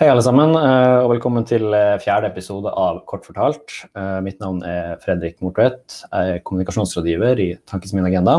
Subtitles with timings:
[0.00, 3.74] Hei, alle sammen, eh, og velkommen til eh, fjerde episode av Kort fortalt.
[3.92, 5.98] Eh, mitt navn er Fredrik Mortvedt.
[6.06, 8.38] Jeg er kommunikasjonsrådgiver i Tankes min agenda.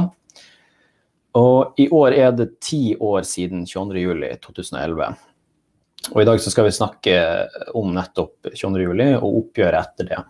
[1.38, 5.14] Og i år er det ti år siden 22.07.2011.
[6.16, 7.16] Og i dag så skal vi snakke
[7.78, 9.06] om nettopp 22.07.
[9.20, 10.22] og oppgjøret etter det.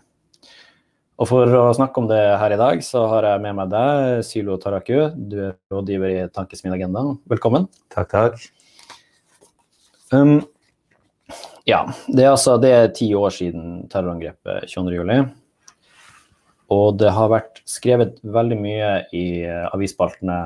[1.23, 4.25] Og for å snakke om det her i dag, så har jeg med meg deg,
[4.27, 4.97] Sylo Taraku.
[5.15, 7.13] Du er rådgiver i Tankes min agenda.
[7.31, 7.71] Velkommen.
[7.95, 8.49] Takk, takk.
[10.11, 10.41] Um,
[11.69, 15.31] ja, det er altså det er ti år siden terrorangrepet 22.07.
[16.73, 20.39] Og det har vært skrevet veldig mye i uh, avisspaltene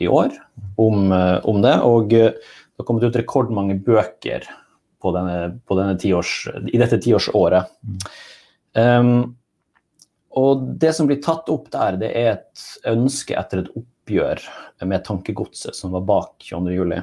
[0.00, 0.32] i år
[0.80, 1.76] om, uh, om, det.
[1.86, 4.48] Og uh, det har kommet ut rekordmange bøker
[5.00, 6.34] på denne, på denne tiårs,
[6.68, 7.70] i dette tiårsåret.
[8.76, 9.36] Um,
[10.40, 14.44] og det som blir tatt opp der, det er et ønske etter et oppgjør
[14.86, 17.00] med tankegodset som var bak 22.07.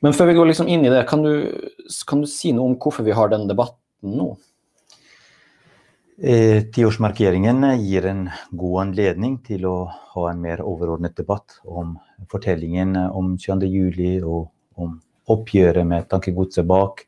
[0.00, 1.32] Men før vi går liksom inn i det, kan du,
[2.08, 4.30] kan du si noe om hvorfor vi har den debatten nå?
[6.20, 6.66] Eh,
[7.80, 9.76] gir en god anledning til å
[10.14, 11.94] ha en mer overordnet debatt om
[12.28, 14.24] fortellingen om 22.07.
[14.24, 14.98] og om
[15.32, 17.06] oppgjøret med tankegodset bak.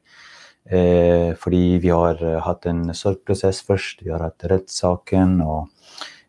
[0.65, 5.69] Eh, fordi vi har hatt en sorgprosess først, vi har hatt rettssaken og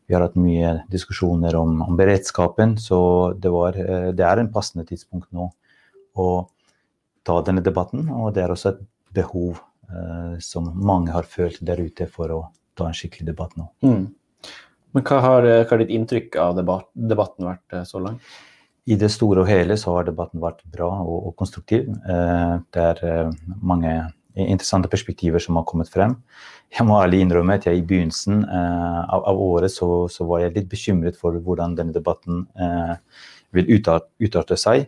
[0.07, 2.75] vi har hatt mye diskusjoner om, om beredskapen.
[2.79, 5.51] Så det, var, eh, det, er en passende tidspunkt nå
[6.19, 6.29] å
[7.23, 8.07] ta denne debatten.
[8.11, 8.81] Og det er også et
[9.15, 12.41] behov eh, som mange har følt der ute for å
[12.77, 13.69] ta en skikkelig debatt nå.
[13.85, 14.07] Mm.
[14.93, 18.33] Men hva har, hva har, ditt inntrykk av debat, debatten vært eh, så langt?
[18.83, 21.87] I det store og hele så har debatten vært bra og, og konstruktiv.
[21.87, 23.93] Eh, det er eh, mange
[24.33, 26.15] interessante perspektiver som har kommet frem.
[26.73, 30.43] Jeg må ærlig innrømme at jeg i begynnelsen eh, av, av, året så, så, var
[30.43, 32.95] jeg litt bekymret for hvordan denne debatten eh,
[33.53, 34.87] vil utarte seg.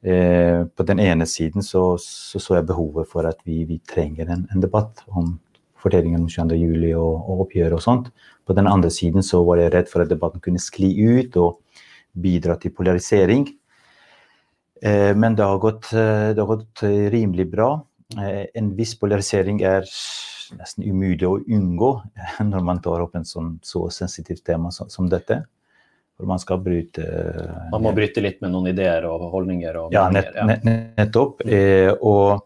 [0.00, 4.30] Eh, på den ene siden så, så, så jeg behovet for at vi, vi trenger
[4.32, 5.34] en, en, debatt om
[5.80, 6.94] fortellingen om 22.07.
[6.96, 8.10] Og, og oppgjøret og sånt.
[8.48, 11.60] På den andre siden så var jeg redd for at debatten kunne skli ut og
[12.16, 13.46] bidra til polarisering.
[14.82, 17.74] Eh, men det har, gått, eh, det har gått rimelig bra.
[18.18, 19.84] Eh, en viss polarisering er
[20.56, 21.90] nesten umulig å unngå
[22.50, 25.44] når man tar opp en sånn, så sensitivt tema som, som dette.
[26.20, 27.04] For man skal bryte
[27.72, 29.78] Man må bryte litt med noen ideer og holdninger?
[29.80, 31.40] Og ja, nett, nett, nettopp.
[31.48, 32.42] Eh, og,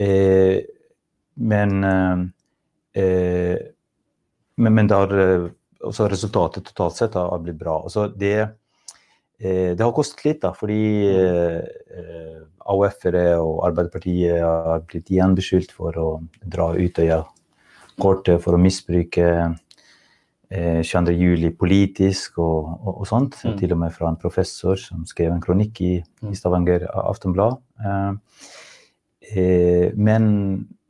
[0.00, 0.62] eh,
[1.44, 1.84] men,
[2.96, 3.58] eh,
[4.56, 5.12] men, men der,
[5.82, 7.82] også resultatet totalt sett har blitt bra.
[7.82, 8.38] Altså det,
[9.42, 10.80] eh, det har kostet litt, da, fordi
[11.10, 12.40] eh,
[12.72, 16.08] AUF-ere og Arbeiderpartiet har blitt igjen beskyldt for å
[16.40, 19.28] dra Utøya-kortet for å misbruke
[20.52, 21.12] 22.
[21.12, 23.38] Eh, juli politisk og, og, og sånt.
[23.44, 23.56] Mm.
[23.60, 26.36] Til og med fra en professor som skrev en kronikk i, i mm.
[26.38, 27.60] Stavanger Aftenblad.
[27.80, 28.10] Eh,
[29.32, 30.26] eh, men,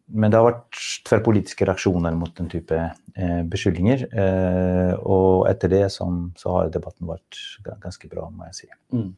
[0.09, 4.09] men, det har vært tverrpolitiske reaksjoner mot den type eh, beskyldninger.
[4.11, 7.45] Eh, og etter det som, så har debatten vært
[7.83, 8.75] ganske bra, må jeg si.
[8.97, 9.12] Mm.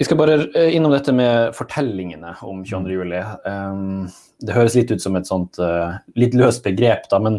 [0.00, 2.94] Vi skal bare eh, innom dette med fortellingene om 22.
[2.94, 3.18] juli.
[3.44, 4.06] Um,
[4.40, 7.36] det høres litt ut som et sånt uh, litt løst begrep, da, men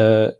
[0.00, 0.30] uh,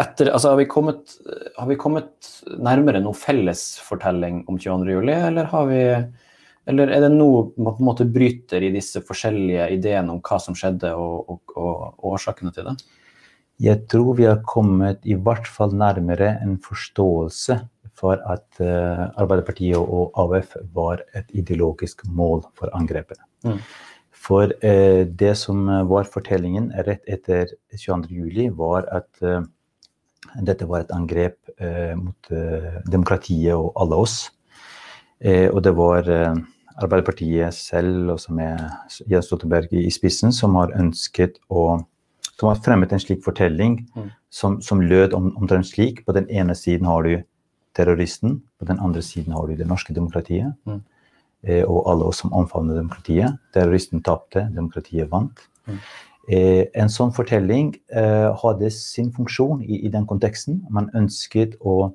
[0.00, 1.16] etter, altså, har, vi kommet,
[1.56, 2.12] har, vi kommet,
[2.58, 5.82] nærmere noen felles fortelling om 22.07, eller, vi,
[6.72, 10.40] eller er det nå man på en måte bryter i disse forskjellige ideene om hva
[10.42, 12.76] som skjedde, og, og, og, og årsakene til det?
[13.62, 17.60] Jeg tror vi har kommet i hvert fall nærmere en forståelse
[17.94, 23.22] for at uh, Arbeiderpartiet og AUF var et ideologisk mål for angrepene.
[23.46, 23.60] Mm.
[24.24, 29.44] For uh, det som var fortellingen rett etter 22.07, var at uh,
[30.46, 34.18] dette var et angrep eh, mot eh, demokratiet og alle oss.
[35.20, 36.10] Eh, og det var
[36.74, 38.62] Arbeiderpartiet selv, også med
[39.10, 41.84] Jens Stoltenberg i spissen, som har ønsket å
[42.34, 44.08] som har fremmet en slik fortelling mm.
[44.32, 46.02] som, som, lød om, omtrent slik.
[46.06, 47.22] På den ene siden har du
[47.78, 50.54] terroristen, på den andre siden har du det norske demokratiet.
[50.66, 50.80] Mm.
[51.46, 53.38] Eh, og alle oss som omfavner demokratiet.
[53.54, 55.46] Terroristen tapte, demokratiet vant.
[55.68, 55.78] Mm.
[56.24, 60.62] Eh, en sånn fortelling eh, hadde sin funksjon i, i, den konteksten.
[60.72, 61.92] Man ønsket å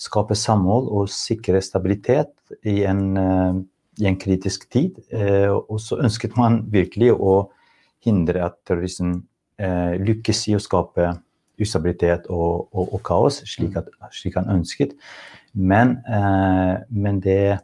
[0.00, 2.32] skape samhold og sikre stabilitet
[2.68, 3.58] i en, eh,
[4.02, 4.98] i en kritisk tid.
[5.12, 7.50] Og så ønsket man virkelig å
[8.02, 9.20] hindre at terroristen
[9.60, 11.10] lykkes i å skape
[11.60, 14.96] ustabilitet og, og, og kaos, slik, at, slik, han ønsket.
[15.52, 15.98] Men,
[16.88, 17.60] men det,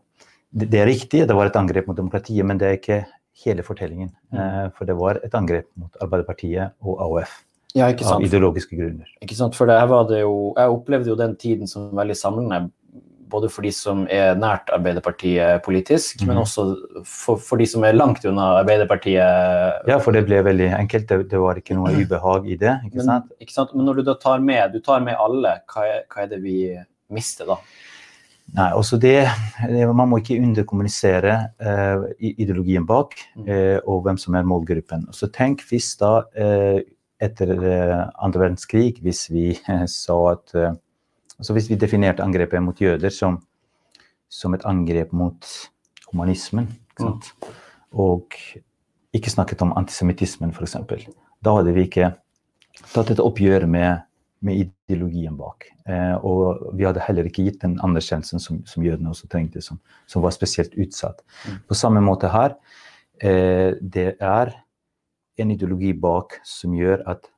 [0.52, 3.00] det, er riktig, det var et angrep mot demokratiet, men det er ikke
[3.44, 4.10] hele fortellingen.
[4.32, 4.38] Mm.
[4.40, 7.44] Eh, for det var et angrep mot Arbeiderpartiet og AUF.
[7.76, 9.06] Ja, av ideologiske grunner.
[9.22, 12.70] Ikke sant, for det var det jo, Jeg opplevde jo den tiden som veldig samlende.
[13.28, 16.42] både for de som er nært Arbeiderpartiet politisk, men Mhm.
[16.42, 19.86] også for, for de som er langt unna Arbeiderpartiet.
[19.86, 21.06] Ja, for det ble veldig enkelt.
[21.08, 22.80] Det, det var ikke noe ubehag i det.
[22.86, 23.24] ikke Men, sant?
[23.38, 23.74] ikke sant?
[23.74, 26.42] men når du da tar med, du tar med alle, hva er, hva er det
[26.42, 26.78] vi
[27.10, 27.56] mister da?
[28.56, 29.26] Nei, også det,
[29.68, 33.48] det Man må ikke underkommunisere eh, ideologien bak Mm.
[33.48, 35.06] eh, og hvem som er målgruppen.
[35.12, 36.80] Så tenk hvis da eh,
[37.20, 40.72] etter eh, andre verdenskrig, hvis vi eh, sa at eh,
[41.38, 43.38] altså Hvis vi definerte angrepet mot jøder som,
[44.28, 45.46] som et angrep mot
[46.10, 47.32] humanismen, ikke sant?
[47.92, 48.34] og
[49.14, 50.76] ikke snakket om antisemittismen f.eks.,
[51.44, 52.10] da hadde vi ikke
[52.92, 54.02] tatt et oppgjør med,
[54.44, 55.66] med ideologien bak.
[55.88, 59.80] Eh, og vi hadde heller ikke gitt den anerkjennelsen som, som jødene også trengte, som,
[60.06, 61.24] som var spesielt utsatt.
[61.48, 61.58] Mm.
[61.68, 62.54] På samme måte her.
[63.18, 64.54] Eh, det er
[65.38, 67.28] en ideologi bak som gjør at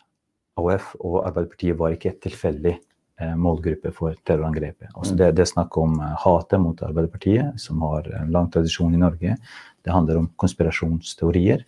[0.61, 4.91] AUF og Arbeiderpartiet var ikke et tilfeldig eh, målgruppe for terrorangrepet.
[4.95, 5.19] Altså Mm.
[5.19, 9.01] det, det er snakk om eh, hatet mot Arbeiderpartiet, som har en lang tradisjon i
[9.01, 9.37] Norge.
[9.85, 11.65] Det handler om konspirasjonsteorier.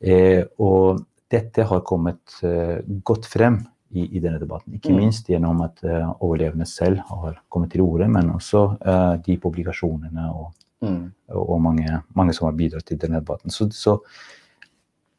[0.00, 4.74] Eh, og dette har kommet eh, godt frem i, i denne debatten.
[4.76, 4.96] Ikke Mm.
[5.00, 10.30] minst gjennom at uh, overlevende selv har kommet til orde, men også uh, de publikasjonene
[10.34, 11.10] og, Mm.
[11.34, 13.50] og mange, mange som har bidratt til denne debatten.
[13.50, 13.96] Så, så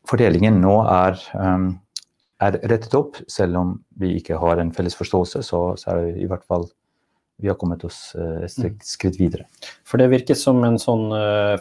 [0.07, 1.73] fordelingen nå er, um,
[2.39, 6.23] er rettet opp, selv om vi ikke har en felles forståelse, så, så er det
[6.23, 6.63] i hvert fall
[7.39, 9.45] vi har kommet oss eh, et skritt- skritt videre.
[9.87, 11.05] For det virker som en sånn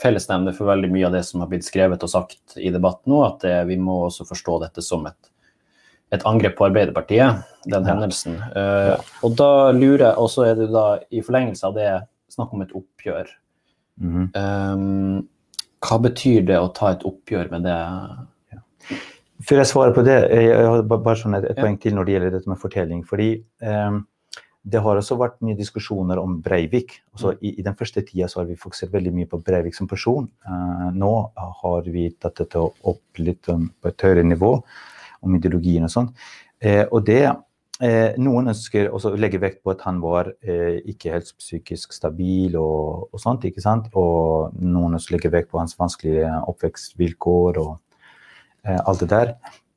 [0.03, 3.21] fellesnevner for veldig mye av det som har blitt skrevet og sagt i debatten nå,
[3.27, 5.31] at det, vi må også forstå dette som et,
[6.13, 8.39] et angrep på Arbeiderpartiet, den hendelsen.
[8.57, 8.97] Uh,
[9.27, 11.91] Og da lurer jeg, og så er det da i forlengelse av det
[12.33, 13.29] snakk om et oppgjør.
[14.01, 14.31] Mhm.
[14.35, 15.29] Um,
[15.85, 17.79] hva betyr det å ta et oppgjør med det?
[19.47, 21.63] Før jeg svarer på det, jeg jeg har bare sånn et, et Ja.
[21.63, 23.05] poeng til når det gjelder dette med fortelling.
[23.07, 24.01] Fordi um,
[24.69, 26.99] det har også vært mye diskusjoner om Breivik.
[27.15, 27.39] Altså, Mm.
[27.43, 30.29] i, I den første tida så har vi fokusert veldig mye på Breivik som person.
[30.45, 34.63] Uh, nå har vi tatt dette opp litt um, på et høyere nivå,
[35.25, 36.09] om ideologien og sånn.
[36.61, 40.81] Eh, og det eh, Noen ønsker også å legge vekt på at han var eh,
[40.91, 43.47] ikke helt psykisk stabil og, og sånt.
[43.49, 43.91] ikke sant?
[43.99, 47.73] Og noen ønsker å legge vekt på hans vanskelige oppvekstvilkår og
[48.67, 49.35] eh, alt det der.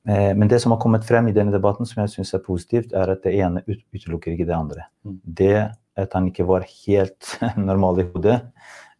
[0.09, 2.93] Eh, men det som har kommet frem i denne debatten, som jeg syns er positivt,
[2.97, 4.88] er at det ene ut utelukker ikke det andre.
[5.05, 5.19] Mm.
[5.23, 5.57] Det
[6.01, 7.35] at han ikke var helt
[7.69, 8.41] normal i hodet,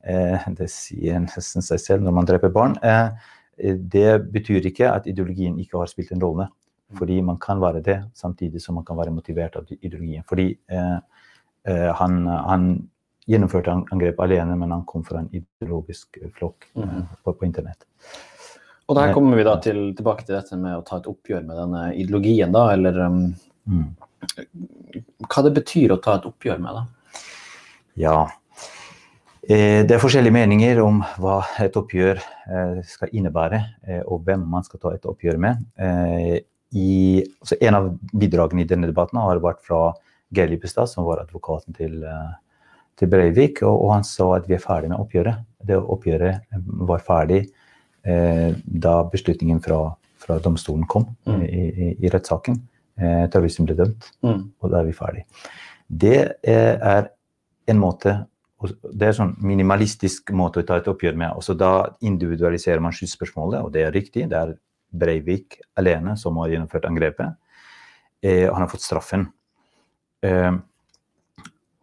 [0.06, 3.10] eh, det sier nesten seg selv når man dreper barn, eh,
[3.62, 6.48] det betyr ikke at ideologien ikke har spilt en rolle.
[6.98, 10.26] Fordi man kan være det, samtidig som man kan være motivert av ideologien.
[10.28, 10.98] Fordi eh,
[11.68, 12.66] eh, han, han
[13.30, 17.06] gjennomførte angrep alene, men han kom fra en ideologisk flokk eh, Mhm.
[17.24, 17.86] på, på internett.
[18.90, 21.56] Og der kommer vi da til, tilbake til dette med å ta et oppgjør med
[21.62, 23.22] denne ideologien, da, eller um,
[23.70, 23.94] Mm.
[25.30, 27.22] hva det betyr å ta et oppgjør med, da.
[27.96, 28.16] Ja.
[29.52, 34.46] Eh, Det er forskjellige meninger om hva et oppgjør eh, skal innebære, eh, og hvem
[34.48, 35.66] man skal ta et oppgjør med.
[36.72, 39.90] I, altså en av bidragene i denne debatten har vært fra
[40.32, 41.98] Geir Lippestad, som var advokaten til,
[42.96, 45.42] til Breivik, og, og han sa at vi er ferdig med oppgjøret.
[45.68, 46.48] Det oppgjøret
[46.88, 47.42] var ferdig
[48.08, 49.82] eh, da beslutningen fra,
[50.22, 51.44] fra domstolen kom Mm.
[51.44, 52.56] i, i, i rettssaken.
[53.02, 54.46] Eh, terroristen ble dømt Mm.
[54.62, 55.26] og da er vi ferdig.
[55.92, 56.16] Det
[56.48, 57.12] er
[57.68, 58.16] en måte
[58.62, 61.34] og Det er sånn minimalistisk måte å ta et oppgjør med.
[61.34, 64.28] Også da individualiserer man skyldspørsmålet, og det er riktig.
[64.30, 64.58] Det er
[64.92, 67.38] Breivik alene som har gjennomført angrepet.
[68.22, 69.26] Eh, han har fått straffen.
[70.22, 70.52] Eh,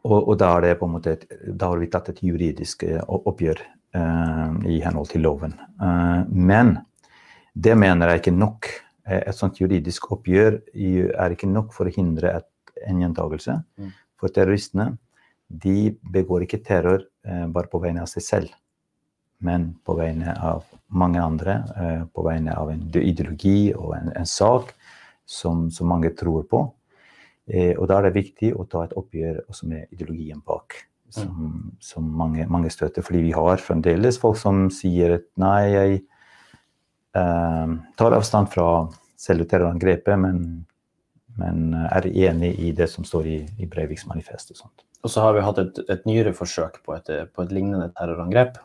[0.06, 3.00] og, og da, det på en måte et, da har vi tatt et juridisk eh,
[3.02, 5.56] oppgjør eh, i henhold til loven.
[5.82, 6.76] Eh, men
[7.58, 8.70] det mener jeg ikke nok.
[9.08, 12.48] Eh, Et sånt juridisk oppgjør er ikke nok for å hindre et,
[12.86, 13.58] en gjentagelse.
[13.80, 13.92] Mm.
[14.20, 14.92] For terroristene
[15.48, 18.50] de begår ikke terror eh, bare på vegne av seg selv,
[19.44, 21.60] men på vegne av mange andre.
[21.76, 24.74] Eh, på vegne av en ideologi og en, en sak
[25.28, 26.66] som, som mange tror på.
[27.48, 30.76] Eh, og da er det viktig å ta et oppgjør også med ideologien bak,
[31.12, 33.04] som, som mange, mange støtter.
[33.04, 36.00] Fordi vi har fremdeles folk som sier at nei, jeg
[37.16, 38.68] eh, tar avstand fra
[39.18, 40.42] selve terrorangrepet, men,
[41.38, 44.84] men er enig i det som står i, i Breiviks manifest og sånt.
[45.06, 48.58] Og så har vi hatt et, et nyere forsøk på et, på et lignende terrorangrep.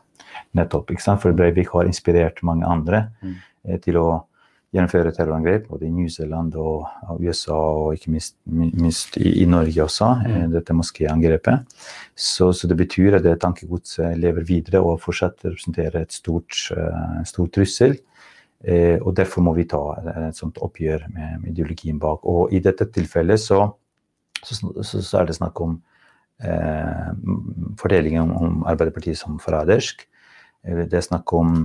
[0.58, 0.90] Nettopp.
[0.90, 1.22] ikke sant?
[1.22, 3.34] For Breivik har inspirert mange andre Mm.
[3.68, 4.06] eh, til å
[4.74, 9.46] gjennomføre terrorangrep, både i New Zealand og, og USA, og ikke minst, minst i, i
[9.46, 10.52] Norge også, eh, Mm.
[10.56, 11.62] dette moskéangrepet.
[12.16, 17.22] Så, så det betyr at det tankegodset lever videre og fortsatt representerer et stort, uh,
[17.24, 17.94] stor trussel.
[18.64, 19.80] Eh, og derfor må vi ta
[20.28, 22.24] et sånt oppgjør med, ideologien bak.
[22.24, 23.66] Og i dette tilfellet så,
[24.40, 25.76] så, så, så er det snakk om
[26.40, 27.10] eh,
[27.80, 30.06] fortellingen om, Arbeiderpartiet som forrædersk.
[30.64, 31.58] Eh, det er snakk om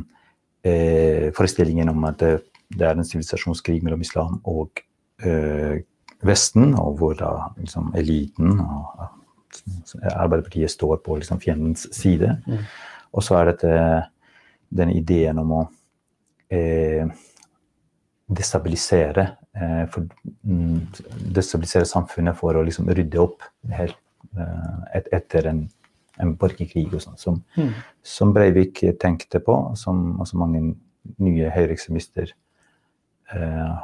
[0.67, 2.33] eh, forestillingen om at det,
[2.75, 4.83] det er en sivilisasjonskrig mellom islam og
[5.23, 5.79] eh,
[6.19, 9.05] Vesten, og hvor da liksom, eliten og
[10.03, 12.33] Arbeiderpartiet står på liksom, fiendens side.
[12.43, 12.65] Mm.
[13.15, 13.69] Og så er dette
[14.69, 15.78] den ideen om å eh,
[18.29, 20.07] destabilisere, eh, for,
[20.43, 20.79] mm,
[21.33, 23.97] destabilisere samfunnet for å liksom, rydde opp helt,
[24.37, 25.63] eh, et, etter en,
[26.19, 27.71] en borgerkrig og sånn, som, mm.
[28.03, 30.61] som, Breivik tenkte på, som også mange
[31.17, 32.33] nye høyreekstremister
[33.33, 33.79] eh,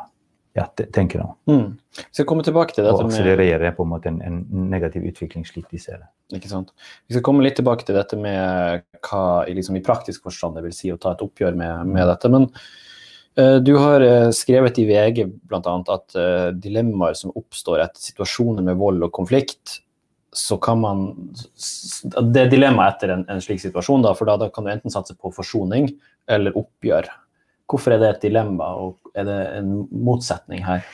[0.55, 1.27] ja, tenker nå.
[1.51, 1.65] Mm.
[1.97, 4.39] Vi skal komme tilbake til dette Og akselerere på en måte en, en,
[4.71, 6.07] negativ utvikling slik de ser det.
[6.39, 6.71] Ikke sant.
[7.09, 10.75] Vi skal komme litt tilbake til dette med hva liksom, i praktisk forstand det vil
[10.77, 12.31] si å ta et oppgjør med, med dette.
[12.31, 15.59] Men uh, du har uh, skrevet i VG bl.a.
[15.59, 19.81] at uh, dilemmaer som oppstår etter situasjoner med vold og konflikt,
[20.35, 21.05] så kan man
[21.55, 24.93] Det er dilemmaet etter en, en, slik situasjon, da, for da, da kan du enten
[24.93, 25.91] satse på forsoning
[26.31, 27.11] eller oppgjør.
[27.65, 29.71] Hvorfor er det et dilemma, og er det en
[30.05, 30.85] motsetning her?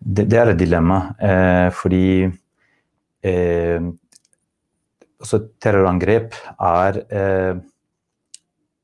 [0.00, 2.06] Det, det er et dilemma, eh, fordi
[3.24, 3.86] eh,
[5.24, 7.54] altså terrorangrep er eh,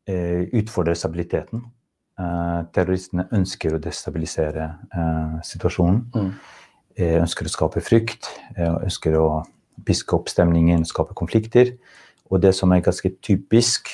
[0.08, 1.64] eh utfordrer stabiliteten.
[2.20, 6.02] Eh, terroristene ønsker å destabilisere eh, situasjonen.
[6.14, 6.32] Mm.
[7.00, 8.26] ønsker å skape frykt,
[8.60, 9.42] ønsker å
[9.86, 11.70] piske opp stemningen, skape konflikter.
[12.28, 13.88] Og det som er ganske typisk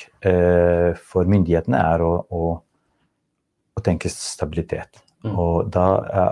[1.07, 2.41] for myndighetene, er å, å
[3.77, 5.03] å tenke stabilitet.
[5.25, 5.35] Mm.
[5.41, 5.87] Og da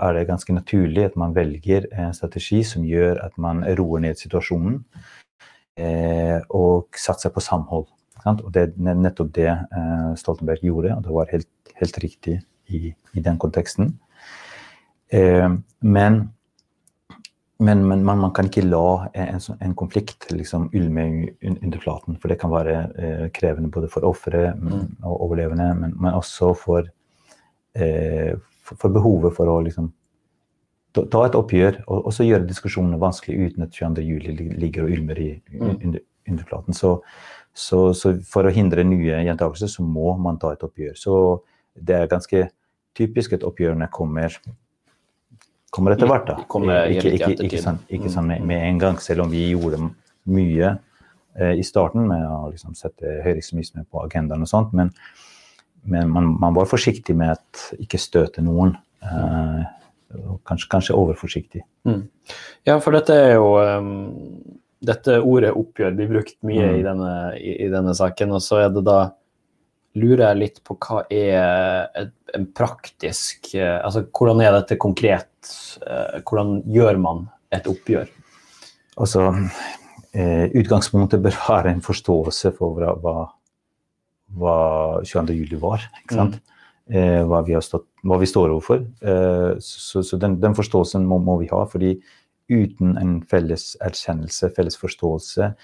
[0.05, 4.19] er det ganske naturlig at man velger en strategi som gjør at man roer ned
[4.19, 4.79] situasjonen
[5.79, 7.89] eh, og satser på samhold.
[8.23, 8.41] Sant?
[8.45, 12.39] Og det er nettopp det eh, Stoltenberg gjorde, og det var helt, helt riktig
[12.71, 13.93] i, i, den konteksten.
[15.13, 15.49] Eh,
[15.81, 16.21] men,
[17.59, 21.07] men, men man, man, kan ikke la en, en konflikt liksom ulme
[21.43, 25.01] under flaten, for det kan være eh, krevende både for ofre mm.
[25.03, 26.89] og overlevende, men, men også for
[27.75, 29.91] for, behovet for å liksom
[30.95, 35.29] ta et oppgjør og så gjøre diskusjonene vanskelig uten at 22.07 ligger og ulmer i
[35.35, 35.73] mm.
[35.73, 36.77] under, underflaten.
[36.77, 36.93] Så,
[37.51, 40.95] så, så, for å hindre nye gjentakelser, så må man ta et oppgjør.
[40.99, 41.17] Så
[41.75, 42.45] det er ganske
[42.95, 44.39] typisk at oppgjørene kommer,
[45.75, 46.31] kommer etter hvert.
[46.31, 46.39] da.
[46.87, 49.81] Ikke, ikke, ikke, sånn, ikke sånn med, med, en gang, selv om vi gjorde
[50.31, 50.77] mye
[51.35, 54.75] eh, i starten med å liksom, sette høyreekstremisme på agendaen og sånt.
[54.77, 54.93] men
[55.85, 58.73] men man, man, var forsiktig med at ikke støte noen.
[59.05, 59.63] Eh,
[60.47, 61.63] kanskje, kanskje overforsiktig.
[61.87, 62.05] Mm.
[62.65, 63.91] Ja, for dette er jo um,
[64.85, 66.73] Dette ordet oppgjør blir brukt mye mm.
[66.77, 68.35] i, denne, i, i, denne, saken.
[68.37, 68.99] Og så er det da
[69.97, 75.31] lurer jeg litt på hva er et, en praktisk uh, Altså hvordan er dette konkret?
[75.81, 77.25] Uh, hvordan gjør man
[77.55, 78.11] et oppgjør?
[78.95, 79.25] Altså,
[80.15, 83.15] eh, utgangspunktet bør være en forståelse for hva, hva
[84.35, 84.57] hva
[85.03, 85.37] 22.
[85.39, 85.85] juli var.
[86.03, 86.37] ikke sant?
[86.39, 86.51] Mm.
[86.85, 88.83] Eh, hva, vi stått, hva, vi står overfor.
[89.01, 91.63] Eh, så, så den, den, forståelsen må, må, vi ha.
[91.69, 91.95] fordi
[92.51, 95.55] uten en felles erkjennelse, felles forståelse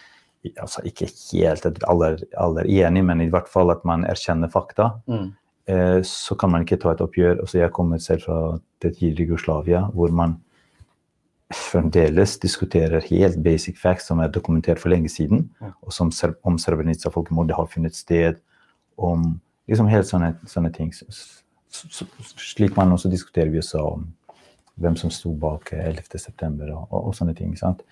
[0.58, 4.50] altså Ikke helt at alle, alle er enige, men i hvert fall at man erkjenner
[4.50, 4.88] fakta.
[5.06, 5.28] Mm.
[5.70, 7.44] Eh, så kan man ikke ta et oppgjør.
[7.44, 8.38] Altså, jeg kommer selv fra
[8.82, 10.40] det tidligere Jugoslavia, hvor man
[11.54, 15.50] fremdeles diskuterer helt basic facts som er dokumentert for lenge siden,
[15.84, 16.12] og som
[16.48, 18.40] om Srebrenica-folkemordet har funnet sted,
[19.04, 19.28] om
[19.70, 20.92] liksom helt sånne, sånne ting.
[21.72, 24.10] Slik man også diskuterer i USA om
[24.82, 26.72] hvem som sto bak 11.9.
[26.72, 27.54] Og, og, og sånne ting.
[27.60, 27.84] Sant?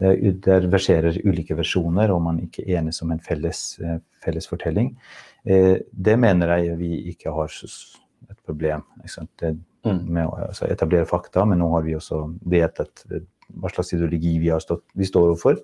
[0.00, 4.94] Der, der verserer ulike versjoner, og man ikke enes om en felles, eh, felles fortelling.
[5.44, 8.84] Eh, det mener jeg vi ikke har et problem
[9.40, 10.00] det, mm.
[10.06, 13.04] med å altså, etablere fakta, men nå har vi også vedtatt
[13.60, 15.60] hva slags ideologi vi, stått, vi står overfor.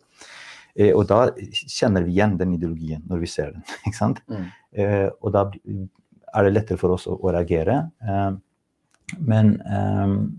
[0.77, 3.65] Eh, og da kjenner vi igjen den ideologien når vi ser den.
[3.87, 4.21] ikke sant?
[4.29, 4.51] Mm.
[4.77, 7.81] Eh, og da er det lettere for oss å, å reagere.
[8.05, 8.35] Eh,
[9.23, 9.53] men,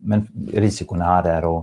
[0.03, 1.55] men, risikoen her er å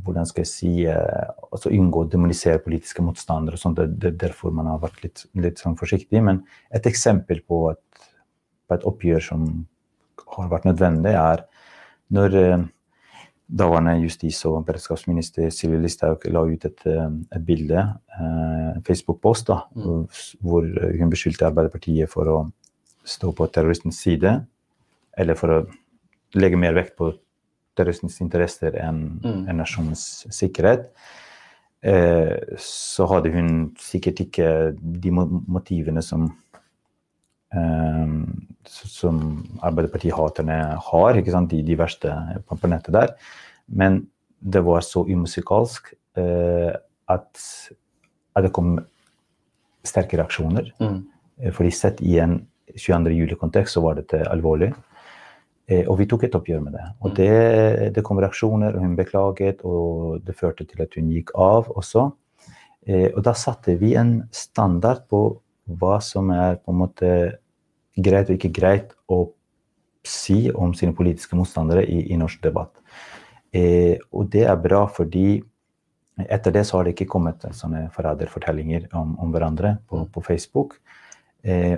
[0.00, 3.58] hvordan skal jeg si, altså unngå å demonisere politiske motstandere.
[3.58, 6.22] og sånt, Det, det er derfor man har vært litt, litt sånn forsiktig.
[6.24, 6.40] Men
[6.72, 8.08] et eksempel på et,
[8.64, 9.44] på et oppgjør som
[10.38, 11.44] har vært nødvendig, er
[12.16, 12.38] når
[13.50, 17.82] daværende justis- og beredskapsminister Sylvi Listhaug la ut et, eh, et bilde,
[18.20, 20.06] en eh, Facebook-post, mm.
[20.40, 22.38] hvor hun beskyldte Arbeiderpartiet for å
[23.04, 24.36] stå på terroristens side,
[25.18, 25.64] eller for å
[26.38, 27.10] legge mer vekt på
[27.76, 29.48] terroristens interesser enn mm.
[29.50, 30.90] en nasjonens sikkerhet.
[31.82, 36.28] Eh, så hadde hun sikkert ikke de motivene som
[38.70, 39.16] som
[39.66, 40.58] Arbeiderparti-haterne
[40.90, 41.50] har, ikke sant?
[41.50, 42.12] De, de verste
[42.46, 43.14] på, på nettet der.
[43.66, 44.04] Men
[44.40, 46.70] det var så umusikalsk eh,
[47.10, 47.42] at,
[48.36, 48.76] at det kom
[49.86, 50.70] sterke reaksjoner.
[50.80, 51.00] Mm.
[51.42, 52.38] Eh, Fordi sett i en
[52.76, 53.10] 22.
[53.16, 54.70] juli-kontekst så var dette alvorlig.
[55.66, 56.86] Eh, Og vi tok et oppgjør med det.
[57.00, 57.14] Og Mm.
[57.16, 61.68] det, det kom reaksjoner, og hun beklaget, og det førte til at hun gikk av
[61.74, 62.12] også.
[62.86, 65.40] Eh, Og da satte vi en standard på
[65.78, 67.12] hva som er på en måte
[68.00, 69.22] greit og ikke greit å
[70.06, 72.72] si om sine politiske motstandere i, i norsk debatt.
[73.52, 75.42] Eh, og det er bra fordi
[76.20, 80.78] etter det så har det ikke kommet sånne forræderfortellinger om, om hverandre på, på Facebook.
[81.42, 81.76] Eh,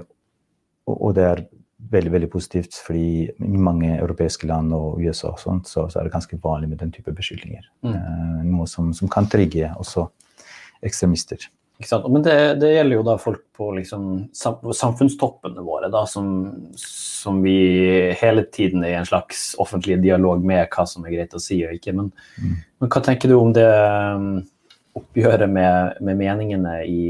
[0.88, 1.44] og, og det er
[1.92, 6.06] veldig veldig positivt, fordi i mange europeiske land og USA og sånt, så, så er
[6.06, 7.66] det ganske vanlig med den type beskyldninger.
[7.82, 7.94] Mm.
[7.94, 10.06] Eh, noe som, som kan trigge også
[10.82, 11.48] ekstremister.
[12.08, 16.28] Men det, det gjelder jo da folk på liksom samfunnstoppene våre, da, som,
[16.78, 21.34] som vi hele tiden er i en slags offentlig dialog med hva som er greit
[21.34, 21.96] å si og ikke.
[21.98, 22.54] Men, Mm.
[22.80, 24.42] men hva tenker du om det um,
[24.98, 27.02] oppgjøret med, med meningene i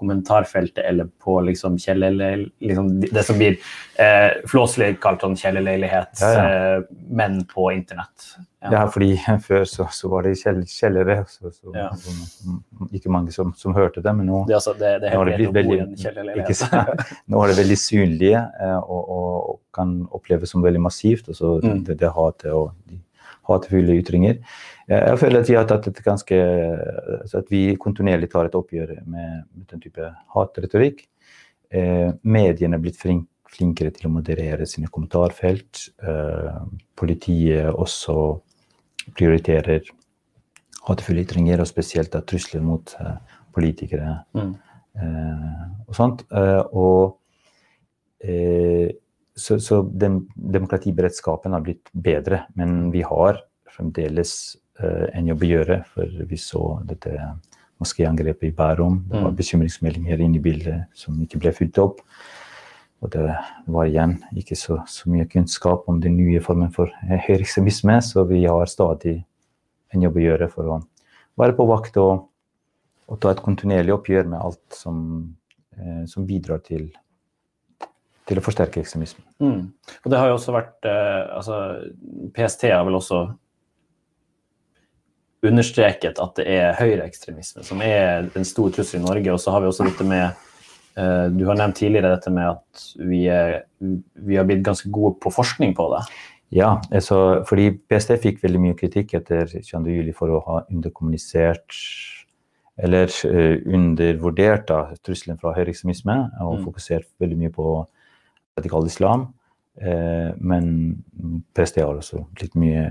[0.00, 1.76] kommentarfeltet eller på liksom.
[1.76, 3.58] Liksom det som blir
[4.00, 6.30] eh, flåselig kalt sånn kjellerleilighet, Ja,
[6.76, 8.30] eh, men på internett.
[8.60, 9.14] Ja, fordi
[9.46, 11.86] før så, så var det kjell, kjellere, så, så, Ja.
[12.92, 15.36] ikke mange som, som hørte det, men nå Det, altså, det, det Nå har det
[15.38, 17.06] blitt veldig- ikke?
[17.32, 21.28] Nå er det veldig synlige eh, og, og, og kan oppleves som veldig massivt.
[21.32, 21.84] Altså Mm.
[21.84, 22.98] det, det hatet og de
[23.50, 24.38] hatefulle ytringer.
[24.90, 26.38] Jeg, jeg føler at vi har tatt et ganske
[27.40, 31.04] At vi kontinuerlig tar et oppgjør med, med den type hatretorikk.
[31.70, 35.88] Eh, mediene er blitt flink, flinkere til å moderere sine kommentarfelt.
[36.02, 36.62] Eh,
[36.98, 38.16] politiet også
[39.16, 39.86] prioriterer
[40.86, 43.16] hatefulle ytringer, og spesielt da, trusler mot eh,
[43.54, 44.54] politikere Mm.
[44.96, 46.24] eh, og sånt.
[46.32, 47.18] Eh, og
[48.22, 48.90] eh,
[49.40, 53.40] så, så den, demokratiberedskapen har blitt bedre, men vi har
[53.72, 54.34] fremdeles
[54.82, 55.78] eh, en jobb å gjøre.
[55.94, 57.14] For vi så dette
[57.80, 59.00] moskéangrepet i Bærum.
[59.08, 59.36] Det var Mm.
[59.36, 62.02] bekymringsmeldinger inne i bildet som ikke ble fulgt opp.
[63.00, 63.24] Og det
[63.66, 68.44] var igjen ikke så, så mye kunnskap om den nye formen for høyreekstremisme, så vi
[68.44, 69.24] har stadig
[69.94, 70.80] en jobb å gjøre for å
[71.40, 72.26] være på vakt og,
[73.08, 74.98] og ta et kontinuerlig oppgjør med alt som,
[75.78, 76.90] eh, som bidrar til,
[78.30, 79.24] til å forsterke ekstremisme.
[79.42, 79.70] Mm.
[80.04, 81.60] Og det har jo også vært eh, altså,
[82.36, 83.24] PST har vel også
[85.46, 89.32] understreket at det er høyreekstremisme som er en stor trussel i Norge.
[89.32, 92.84] Og så har vi også dette med eh, Du har nevnt tidligere dette med at
[93.00, 96.04] vi, er, vi har blitt ganske gode på forskning på det.
[96.50, 100.10] Ja, altså, fordi PST fikk veldig mye kritikk etter 22.07.
[100.18, 101.76] for å ha underkommunisert
[102.80, 106.64] eller uh, undervurdert da, trusselen fra høyreekstremisme og Mm.
[106.64, 107.66] fokusert veldig mye på
[108.60, 109.30] radikal islam.
[109.80, 110.66] Eh, men
[111.56, 112.84] PST har også litt mye,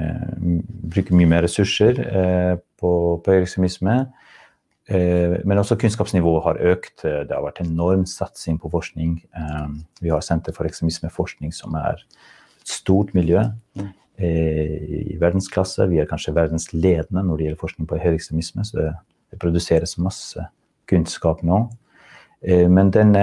[0.89, 2.91] bruker mye mer ressurser eh, på,
[3.25, 3.99] på ekstremisme.
[4.89, 7.03] Eh, men også kunnskapsnivået har økt.
[7.03, 9.19] Det har vært enorm satsing på forskning.
[9.37, 9.67] Eh,
[10.01, 13.43] vi har Senter for ekstremismeforskning, som er et stort miljø
[13.77, 15.85] eh, i verdensklasse.
[15.91, 18.65] Vi er kanskje verdensledende når det gjelder forskning på høyreekstremisme.
[18.65, 18.89] Så det,
[19.29, 20.47] det produseres masse
[20.89, 21.67] kunnskap nå.
[22.41, 23.13] Eh, men den,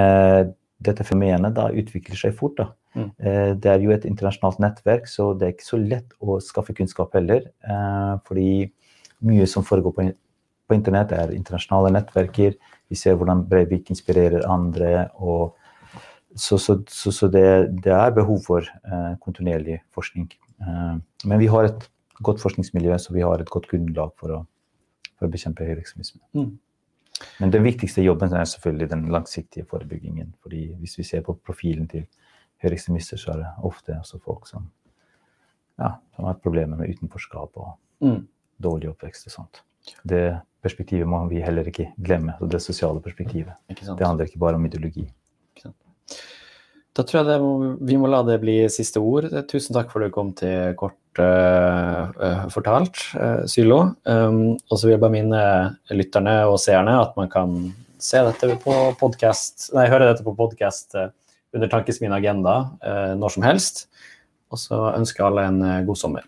[0.82, 2.56] dette fenomenet da utvikler seg fort.
[2.58, 2.66] da.
[2.94, 3.10] Mm.
[3.18, 6.74] Eh, Det er jo et internasjonalt nettverk, så det er ikke så lett å skaffe
[6.74, 7.50] kunnskap heller.
[7.64, 8.70] eh, Fordi
[9.22, 10.12] mye som foregår på,
[10.68, 12.56] på internett, er internasjonale nettverker.
[12.90, 15.10] Vi ser hvordan Breivik inspirerer andre.
[15.16, 15.54] og
[16.36, 20.28] Så, så, så, så det, det er behov for eh, kontinuerlig forskning.
[20.60, 21.88] Eh, men vi har et
[22.22, 24.46] godt forskningsmiljø, så vi har et godt grunnlag for å,
[25.16, 26.20] for å bekjempe høyreekstremisme.
[26.36, 26.58] Mm.
[27.40, 30.34] Men den viktigste jobben er selvfølgelig den langsiktige forebyggingen.
[30.42, 32.06] fordi hvis vi ser på profilen til
[32.62, 34.70] høyreekstremister, så er det ofte folk som,
[35.78, 38.26] ja, som har problemer med utenforskap og Mm.
[38.62, 39.62] dårlig oppvekst og sånt.
[40.04, 42.34] Det perspektivet må vi heller ikke glemme.
[42.50, 43.54] Det sosiale perspektivet.
[43.68, 45.10] Det handler ikke bare om ideologi.
[46.96, 49.28] Da tror jeg må, vi må la det bli siste ord.
[49.48, 50.96] Tusen takk for at du kom til Kort
[52.52, 53.78] fortalt, uh, Sylo.
[54.04, 55.42] Um, og så vil jeg bare minne
[55.96, 57.54] lytterne og seerne at man kan
[58.02, 60.98] se dette på podcast, nei, høre dette på podkast
[61.56, 63.86] under Tankesmien agenda eh, når som helst.
[64.52, 66.26] Og så ønsker alle en eh, god sommer.